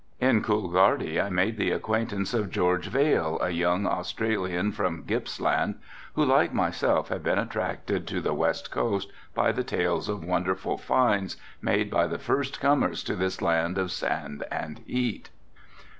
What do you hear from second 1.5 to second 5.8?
the acquaintance of George Vail, a young Australian from Gipps Land,